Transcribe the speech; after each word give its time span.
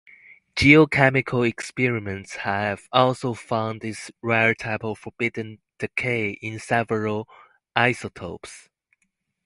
Geochemical 0.55 1.47
experiments 1.47 2.37
have 2.37 2.89
also 2.91 3.35
found 3.35 3.81
this 3.81 4.09
rare 4.23 4.55
type 4.55 4.83
of 4.83 4.97
forbidden 4.97 5.59
decay 5.77 6.31
in 6.41 6.57
several 6.57 7.29
isotopes. 7.75 8.67